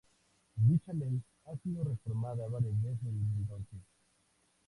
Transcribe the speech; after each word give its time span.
Dicha 0.55 0.93
ley 0.93 1.21
ha 1.45 1.55
sido 1.57 1.83
reformada 1.83 2.47
varias 2.47 2.73
veces 2.81 3.03
desde 3.03 3.37
entonces. 3.39 3.79